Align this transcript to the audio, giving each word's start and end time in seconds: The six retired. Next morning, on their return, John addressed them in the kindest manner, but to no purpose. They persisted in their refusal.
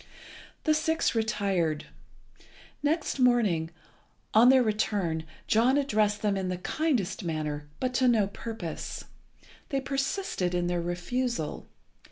The 0.63 0.73
six 0.73 1.13
retired. 1.13 1.85
Next 2.81 3.19
morning, 3.19 3.69
on 4.33 4.49
their 4.49 4.63
return, 4.63 5.25
John 5.45 5.77
addressed 5.77 6.23
them 6.23 6.35
in 6.35 6.49
the 6.49 6.57
kindest 6.57 7.23
manner, 7.23 7.67
but 7.79 7.93
to 7.93 8.07
no 8.07 8.25
purpose. 8.25 9.03
They 9.69 9.79
persisted 9.79 10.55
in 10.55 10.65
their 10.65 10.81
refusal. 10.81 11.67